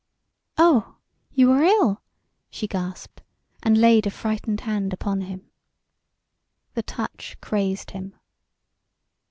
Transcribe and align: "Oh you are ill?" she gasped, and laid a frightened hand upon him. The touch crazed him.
"Oh 0.57 0.97
you 1.31 1.51
are 1.51 1.61
ill?" 1.61 2.01
she 2.49 2.65
gasped, 2.67 3.21
and 3.61 3.77
laid 3.77 4.07
a 4.07 4.09
frightened 4.09 4.61
hand 4.61 4.93
upon 4.93 5.21
him. 5.21 5.51
The 6.73 6.81
touch 6.81 7.37
crazed 7.39 7.91
him. 7.91 8.15